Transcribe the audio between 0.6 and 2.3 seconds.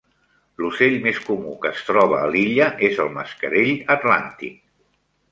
L'ocell més comú que es troba